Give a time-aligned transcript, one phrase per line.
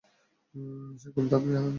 [0.99, 1.69] সে খুব মেধাবী।